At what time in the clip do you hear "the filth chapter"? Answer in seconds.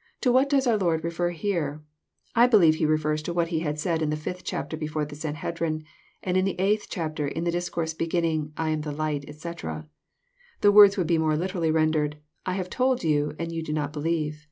4.08-4.74